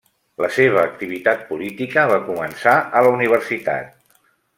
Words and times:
La 0.43 0.47
seva 0.53 0.79
activitat 0.83 1.43
política 1.49 2.05
va 2.13 2.17
començar 2.31 2.73
a 3.01 3.05
la 3.09 3.13
universitat. 3.19 3.93